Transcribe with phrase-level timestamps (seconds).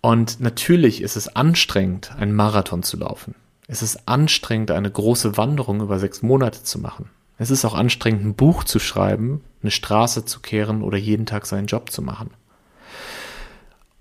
[0.00, 3.34] Und natürlich ist es anstrengend, einen Marathon zu laufen.
[3.66, 7.10] Es ist anstrengend, eine große Wanderung über sechs Monate zu machen.
[7.38, 11.46] Es ist auch anstrengend, ein Buch zu schreiben, eine Straße zu kehren oder jeden Tag
[11.46, 12.30] seinen Job zu machen.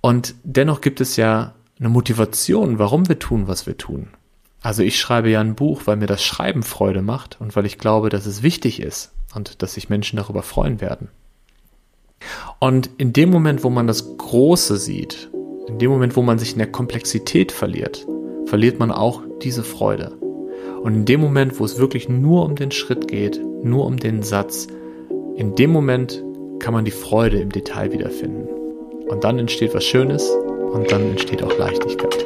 [0.02, 4.07] Und dennoch gibt es ja eine Motivation, warum wir tun, was wir tun.
[4.61, 7.77] Also ich schreibe ja ein Buch, weil mir das Schreiben Freude macht und weil ich
[7.77, 11.09] glaube, dass es wichtig ist und dass sich Menschen darüber freuen werden.
[12.59, 15.29] Und in dem Moment, wo man das Große sieht,
[15.70, 18.08] in dem Moment, wo man sich in der Komplexität verliert,
[18.46, 20.18] verliert man auch diese Freude.
[20.82, 24.24] Und in dem Moment, wo es wirklich nur um den Schritt geht, nur um den
[24.24, 24.68] Satz,
[25.36, 26.24] in dem Moment
[26.60, 28.48] kann man die Freude im Detail wiederfinden.
[29.08, 30.27] Und dann entsteht was Schönes
[30.74, 32.26] und dann entsteht auch Leichtigkeit.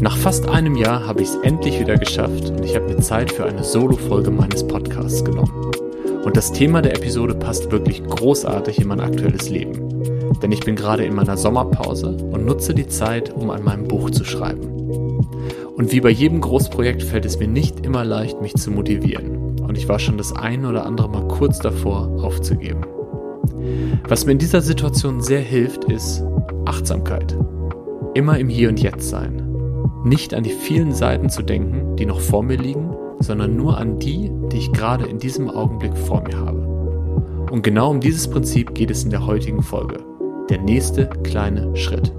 [0.00, 3.32] Nach fast einem Jahr habe ich es endlich wieder geschafft und ich habe mir Zeit
[3.32, 5.72] für eine Solo-Folge meines Podcasts genommen.
[6.24, 9.87] Und das Thema der Episode passt wirklich großartig in mein aktuelles Leben.
[10.42, 14.10] Denn ich bin gerade in meiner Sommerpause und nutze die Zeit, um an meinem Buch
[14.10, 14.78] zu schreiben.
[15.76, 19.60] Und wie bei jedem Großprojekt fällt es mir nicht immer leicht, mich zu motivieren.
[19.60, 22.80] Und ich war schon das ein oder andere Mal kurz davor, aufzugeben.
[24.08, 26.24] Was mir in dieser Situation sehr hilft, ist
[26.64, 27.36] Achtsamkeit.
[28.14, 29.44] Immer im Hier und Jetzt sein.
[30.04, 33.98] Nicht an die vielen Seiten zu denken, die noch vor mir liegen, sondern nur an
[33.98, 36.60] die, die ich gerade in diesem Augenblick vor mir habe.
[37.50, 39.98] Und genau um dieses Prinzip geht es in der heutigen Folge.
[40.48, 42.10] Der nächste kleine Schritt.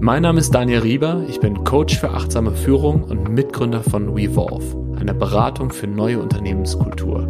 [0.00, 4.98] Mein Name ist Daniel Rieber, ich bin Coach für achtsame Führung und Mitgründer von Revolve,
[4.98, 7.26] einer Beratung für neue Unternehmenskultur.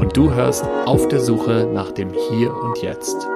[0.00, 3.26] Und du hörst auf der Suche nach dem Hier und Jetzt.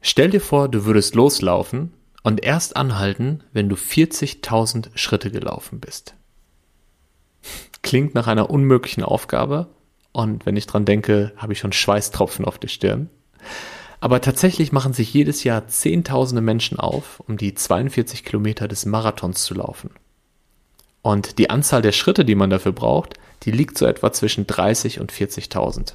[0.00, 1.92] Stell dir vor, du würdest loslaufen
[2.24, 6.16] und erst anhalten, wenn du 40.000 Schritte gelaufen bist.
[7.82, 9.68] Klingt nach einer unmöglichen Aufgabe
[10.12, 13.08] und wenn ich dran denke, habe ich schon Schweißtropfen auf der Stirn.
[14.00, 19.44] Aber tatsächlich machen sich jedes Jahr Zehntausende Menschen auf, um die 42 Kilometer des Marathons
[19.44, 19.90] zu laufen.
[21.02, 25.00] Und die Anzahl der Schritte, die man dafür braucht, die liegt so etwa zwischen 30
[25.00, 25.94] und 40.000.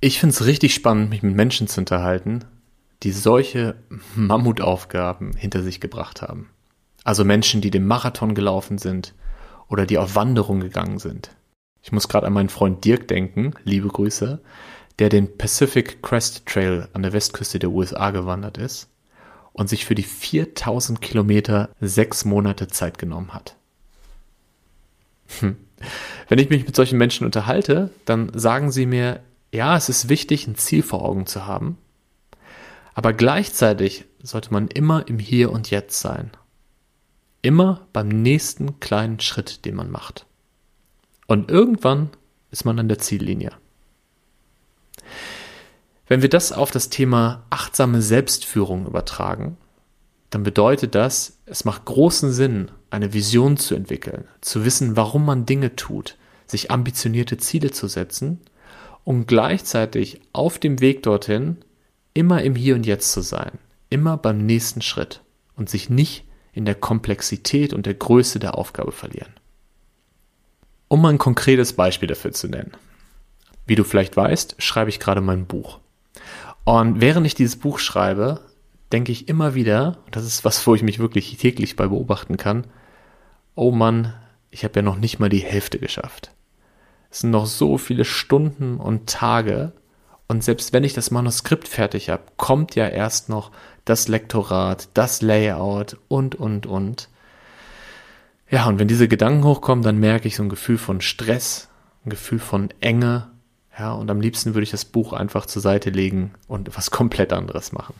[0.00, 2.44] Ich finde es richtig spannend, mich mit Menschen zu unterhalten,
[3.02, 3.76] die solche
[4.14, 6.50] Mammutaufgaben hinter sich gebracht haben.
[7.04, 9.14] Also Menschen, die den Marathon gelaufen sind
[9.68, 11.30] oder die auf Wanderung gegangen sind.
[11.84, 14.40] Ich muss gerade an meinen Freund Dirk denken, liebe Grüße,
[14.98, 18.88] der den Pacific Crest Trail an der Westküste der USA gewandert ist
[19.52, 23.56] und sich für die 4000 Kilometer sechs Monate Zeit genommen hat.
[25.40, 25.56] Hm.
[26.28, 29.20] Wenn ich mich mit solchen Menschen unterhalte, dann sagen sie mir,
[29.52, 31.76] ja, es ist wichtig, ein Ziel vor Augen zu haben,
[32.94, 36.30] aber gleichzeitig sollte man immer im Hier und Jetzt sein.
[37.42, 40.24] Immer beim nächsten kleinen Schritt, den man macht.
[41.26, 42.10] Und irgendwann
[42.50, 43.52] ist man an der Ziellinie.
[46.06, 49.56] Wenn wir das auf das Thema achtsame Selbstführung übertragen,
[50.30, 55.46] dann bedeutet das, es macht großen Sinn, eine Vision zu entwickeln, zu wissen, warum man
[55.46, 58.40] Dinge tut, sich ambitionierte Ziele zu setzen
[59.04, 61.58] und gleichzeitig auf dem Weg dorthin
[62.14, 63.58] immer im Hier und Jetzt zu sein,
[63.90, 65.22] immer beim nächsten Schritt
[65.56, 69.32] und sich nicht in der Komplexität und der Größe der Aufgabe verlieren.
[70.94, 72.70] Um mal ein konkretes Beispiel dafür zu nennen.
[73.66, 75.80] Wie du vielleicht weißt, schreibe ich gerade mein Buch.
[76.62, 78.42] Und während ich dieses Buch schreibe,
[78.92, 82.68] denke ich immer wieder, das ist was, wo ich mich wirklich täglich bei beobachten kann,
[83.56, 84.14] oh Mann,
[84.52, 86.30] ich habe ja noch nicht mal die Hälfte geschafft.
[87.10, 89.72] Es sind noch so viele Stunden und Tage,
[90.28, 93.50] und selbst wenn ich das Manuskript fertig habe, kommt ja erst noch
[93.84, 97.08] das Lektorat, das Layout und, und, und.
[98.50, 101.68] Ja, und wenn diese Gedanken hochkommen, dann merke ich so ein Gefühl von Stress,
[102.04, 103.30] ein Gefühl von Enge.
[103.78, 107.32] Ja, und am liebsten würde ich das Buch einfach zur Seite legen und was komplett
[107.32, 107.94] anderes machen.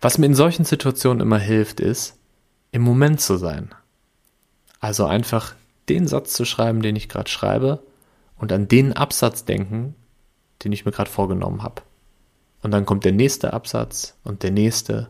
[0.00, 2.18] Was mir in solchen Situationen immer hilft, ist,
[2.72, 3.70] im Moment zu sein.
[4.80, 5.54] Also einfach
[5.88, 7.82] den Satz zu schreiben, den ich gerade schreibe
[8.36, 9.94] und an den Absatz denken,
[10.64, 11.82] den ich mir gerade vorgenommen habe.
[12.62, 15.08] Und dann kommt der nächste Absatz und der nächste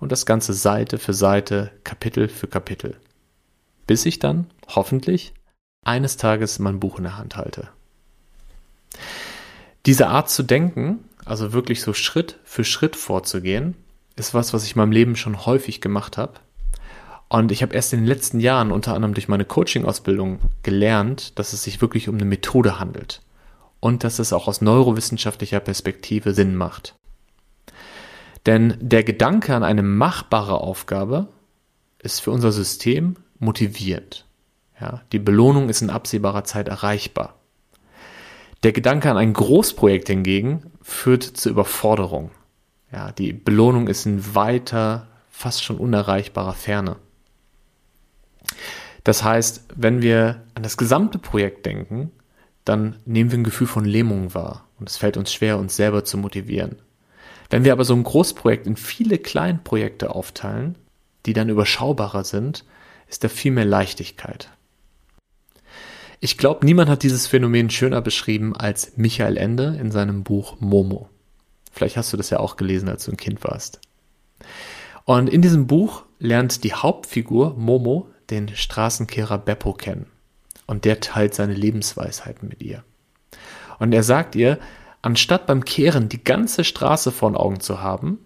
[0.00, 2.96] und das Ganze Seite für Seite, Kapitel für Kapitel.
[3.86, 5.34] Bis ich dann, hoffentlich,
[5.84, 7.68] eines Tages mein Buch in der Hand halte.
[9.86, 13.74] Diese Art zu denken, also wirklich so Schritt für Schritt vorzugehen,
[14.16, 16.34] ist was, was ich in meinem Leben schon häufig gemacht habe.
[17.28, 21.52] Und ich habe erst in den letzten Jahren, unter anderem durch meine Coaching-Ausbildung, gelernt, dass
[21.52, 23.20] es sich wirklich um eine Methode handelt
[23.80, 26.94] und dass es auch aus neurowissenschaftlicher Perspektive Sinn macht.
[28.46, 31.28] Denn der Gedanke an eine machbare Aufgabe
[32.02, 34.26] ist für unser System motivierend.
[34.80, 37.34] Ja, die Belohnung ist in absehbarer Zeit erreichbar.
[38.62, 42.30] Der Gedanke an ein Großprojekt hingegen führt zur Überforderung.
[42.92, 46.96] Ja, die Belohnung ist in weiter, fast schon unerreichbarer Ferne.
[49.04, 52.10] Das heißt, wenn wir an das gesamte Projekt denken,
[52.64, 56.04] dann nehmen wir ein Gefühl von Lähmung wahr und es fällt uns schwer, uns selber
[56.04, 56.76] zu motivieren.
[57.50, 60.76] Wenn wir aber so ein Großprojekt in viele Kleinprojekte aufteilen,
[61.26, 62.64] die dann überschaubarer sind,
[63.08, 64.50] ist da viel mehr Leichtigkeit.
[66.20, 71.08] Ich glaube, niemand hat dieses Phänomen schöner beschrieben als Michael Ende in seinem Buch Momo.
[71.70, 73.80] Vielleicht hast du das ja auch gelesen, als du ein Kind warst.
[75.04, 80.06] Und in diesem Buch lernt die Hauptfigur Momo den Straßenkehrer Beppo kennen.
[80.66, 82.84] Und der teilt seine Lebensweisheiten mit ihr.
[83.78, 84.58] Und er sagt ihr,
[85.08, 88.18] anstatt beim Kehren die ganze Straße vor den Augen zu haben,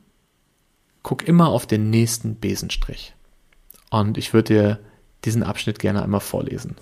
[1.04, 3.14] guck immer auf den nächsten Besenstrich.
[3.90, 4.80] Und ich würde dir
[5.24, 6.74] diesen Abschnitt gerne einmal vorlesen.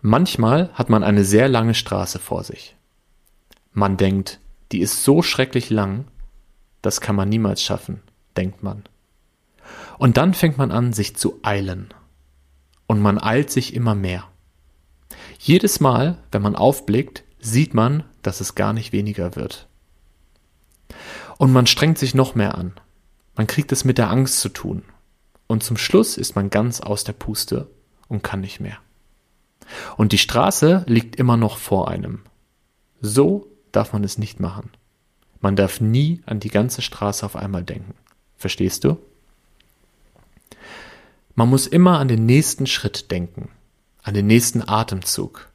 [0.00, 2.76] Manchmal hat man eine sehr lange Straße vor sich.
[3.72, 4.38] Man denkt,
[4.70, 6.04] die ist so schrecklich lang,
[6.82, 8.00] das kann man niemals schaffen,
[8.36, 8.84] denkt man.
[9.98, 11.92] Und dann fängt man an, sich zu eilen.
[12.86, 14.28] Und man eilt sich immer mehr.
[15.46, 19.68] Jedes Mal, wenn man aufblickt, sieht man, dass es gar nicht weniger wird.
[21.38, 22.72] Und man strengt sich noch mehr an.
[23.36, 24.82] Man kriegt es mit der Angst zu tun.
[25.46, 27.70] Und zum Schluss ist man ganz aus der Puste
[28.08, 28.78] und kann nicht mehr.
[29.96, 32.22] Und die Straße liegt immer noch vor einem.
[33.00, 34.70] So darf man es nicht machen.
[35.40, 37.94] Man darf nie an die ganze Straße auf einmal denken.
[38.36, 38.98] Verstehst du?
[41.36, 43.50] Man muss immer an den nächsten Schritt denken,
[44.06, 45.50] an den nächsten Atemzug,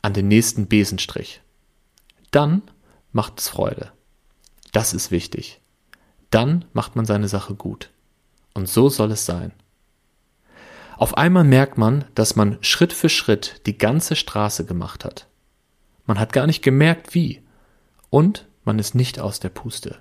[0.00, 1.42] an den nächsten Besenstrich.
[2.30, 2.62] Dann
[3.12, 3.92] macht es Freude.
[4.72, 5.60] Das ist wichtig.
[6.30, 7.90] Dann macht man seine Sache gut.
[8.54, 9.52] Und so soll es sein.
[10.96, 15.26] Auf einmal merkt man, dass man Schritt für Schritt die ganze Straße gemacht hat.
[16.06, 17.42] Man hat gar nicht gemerkt, wie.
[18.08, 19.98] Und man ist nicht aus der Puste.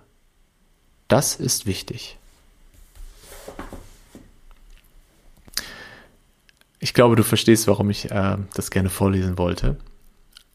[1.09, 2.17] Das ist wichtig.
[6.79, 9.77] Ich glaube, du verstehst, warum ich äh, das gerne vorlesen wollte.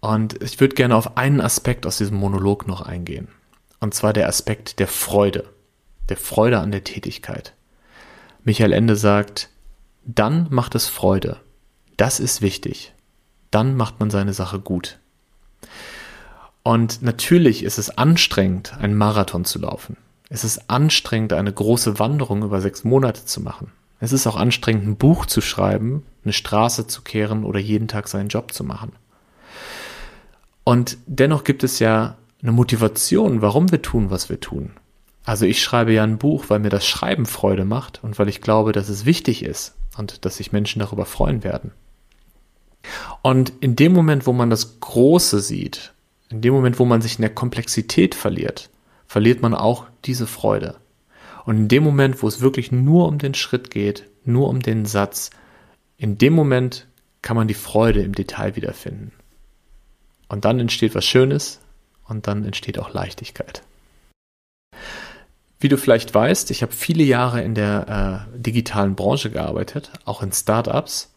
[0.00, 3.28] Und ich würde gerne auf einen Aspekt aus diesem Monolog noch eingehen.
[3.80, 5.44] Und zwar der Aspekt der Freude.
[6.08, 7.54] Der Freude an der Tätigkeit.
[8.42, 9.48] Michael Ende sagt,
[10.04, 11.38] dann macht es Freude.
[11.96, 12.92] Das ist wichtig.
[13.50, 14.98] Dann macht man seine Sache gut.
[16.62, 19.96] Und natürlich ist es anstrengend, einen Marathon zu laufen.
[20.28, 23.70] Es ist anstrengend, eine große Wanderung über sechs Monate zu machen.
[24.00, 28.08] Es ist auch anstrengend, ein Buch zu schreiben, eine Straße zu kehren oder jeden Tag
[28.08, 28.92] seinen Job zu machen.
[30.64, 34.72] Und dennoch gibt es ja eine Motivation, warum wir tun, was wir tun.
[35.24, 38.42] Also ich schreibe ja ein Buch, weil mir das Schreiben Freude macht und weil ich
[38.42, 41.72] glaube, dass es wichtig ist und dass sich Menschen darüber freuen werden.
[43.22, 45.94] Und in dem Moment, wo man das Große sieht,
[46.28, 48.68] in dem Moment, wo man sich in der Komplexität verliert,
[49.06, 50.76] verliert man auch diese Freude.
[51.44, 54.86] Und in dem Moment, wo es wirklich nur um den Schritt geht, nur um den
[54.86, 55.30] Satz,
[55.96, 56.86] in dem Moment
[57.22, 59.12] kann man die Freude im Detail wiederfinden.
[60.28, 61.60] Und dann entsteht was Schönes
[62.06, 63.62] und dann entsteht auch Leichtigkeit.
[65.60, 70.22] Wie du vielleicht weißt, ich habe viele Jahre in der äh, digitalen Branche gearbeitet, auch
[70.22, 71.14] in Startups.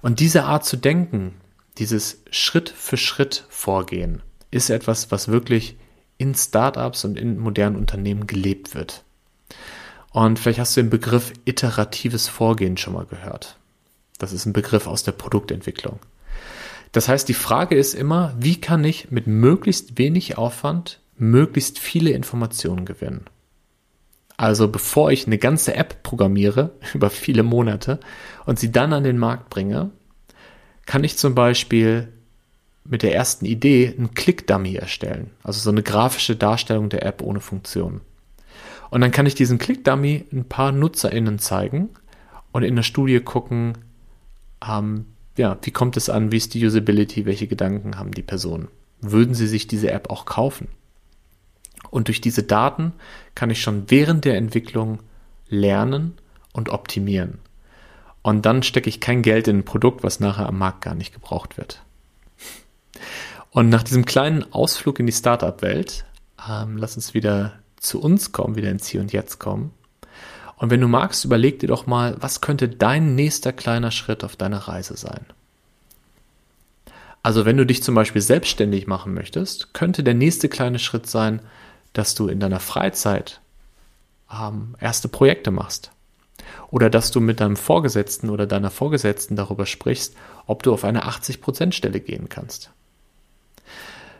[0.00, 1.34] Und diese Art zu denken,
[1.78, 5.76] dieses Schritt für Schritt Vorgehen, ist etwas, was wirklich
[6.18, 9.04] in Startups und in modernen Unternehmen gelebt wird.
[10.10, 13.56] Und vielleicht hast du den Begriff iteratives Vorgehen schon mal gehört.
[14.18, 15.98] Das ist ein Begriff aus der Produktentwicklung.
[16.92, 22.10] Das heißt, die Frage ist immer, wie kann ich mit möglichst wenig Aufwand möglichst viele
[22.10, 23.24] Informationen gewinnen?
[24.36, 28.00] Also bevor ich eine ganze App programmiere über viele Monate
[28.44, 29.90] und sie dann an den Markt bringe,
[30.84, 32.08] kann ich zum Beispiel
[32.84, 35.30] mit der ersten Idee einen Click-Dummy erstellen.
[35.42, 38.00] Also so eine grafische Darstellung der App ohne Funktion.
[38.92, 41.88] Und dann kann ich diesen Click-Dummy ein paar NutzerInnen zeigen
[42.52, 43.78] und in der Studie gucken,
[44.62, 45.06] ähm,
[45.38, 48.68] ja, wie kommt es an, wie ist die Usability, welche Gedanken haben die Personen.
[49.00, 50.68] Würden sie sich diese App auch kaufen?
[51.88, 52.92] Und durch diese Daten
[53.34, 54.98] kann ich schon während der Entwicklung
[55.48, 56.12] lernen
[56.52, 57.38] und optimieren.
[58.20, 61.14] Und dann stecke ich kein Geld in ein Produkt, was nachher am Markt gar nicht
[61.14, 61.82] gebraucht wird.
[63.52, 66.04] Und nach diesem kleinen Ausflug in die Startup-Welt,
[66.46, 69.72] ähm, lass uns wieder zu uns kommen, wieder ins Hier und Jetzt kommen.
[70.56, 74.36] Und wenn du magst, überleg dir doch mal, was könnte dein nächster kleiner Schritt auf
[74.36, 75.26] deiner Reise sein?
[77.22, 81.40] Also wenn du dich zum Beispiel selbstständig machen möchtest, könnte der nächste kleine Schritt sein,
[81.92, 83.40] dass du in deiner Freizeit
[84.32, 85.90] ähm, erste Projekte machst.
[86.70, 90.14] Oder dass du mit deinem Vorgesetzten oder deiner Vorgesetzten darüber sprichst,
[90.46, 92.70] ob du auf eine 80% Stelle gehen kannst.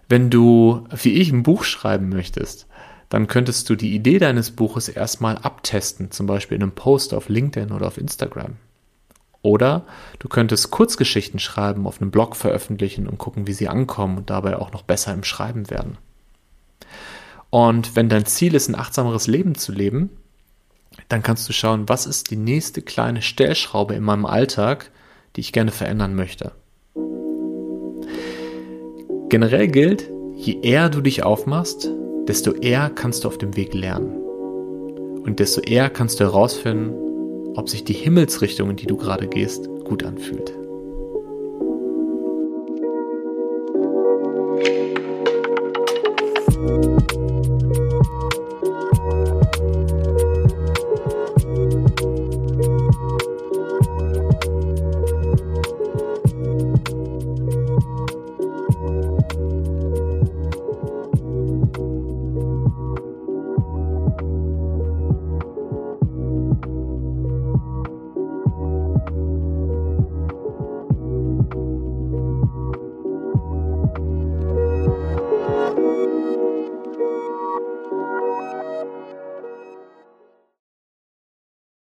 [0.08, 2.66] Wenn du, wie ich, ein Buch schreiben möchtest,
[3.12, 7.28] dann könntest du die Idee deines Buches erstmal abtesten, zum Beispiel in einem Post auf
[7.28, 8.56] LinkedIn oder auf Instagram.
[9.42, 9.84] Oder
[10.18, 14.56] du könntest Kurzgeschichten schreiben, auf einem Blog veröffentlichen und gucken, wie sie ankommen und dabei
[14.56, 15.98] auch noch besser im Schreiben werden.
[17.50, 20.08] Und wenn dein Ziel ist, ein achtsameres Leben zu leben,
[21.10, 24.90] dann kannst du schauen, was ist die nächste kleine Stellschraube in meinem Alltag,
[25.36, 26.52] die ich gerne verändern möchte.
[29.28, 31.90] Generell gilt, je eher du dich aufmachst,
[32.28, 34.16] desto eher kannst du auf dem Weg lernen.
[35.24, 36.94] Und desto eher kannst du herausfinden,
[37.56, 40.52] ob sich die Himmelsrichtung, in die du gerade gehst, gut anfühlt.